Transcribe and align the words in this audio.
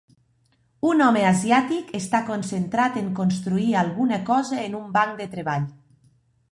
Un 0.91 1.03
home 1.07 1.21
asiàtic 1.31 1.93
està 1.99 2.21
concentrat 2.31 2.99
en 3.03 3.13
construir 3.21 3.69
alguna 3.83 4.21
cosa 4.33 4.61
en 4.67 4.81
un 4.83 4.91
banc 5.01 5.17
de 5.23 5.31
treball. 5.37 5.75